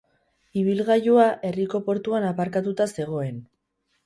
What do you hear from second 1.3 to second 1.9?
herriko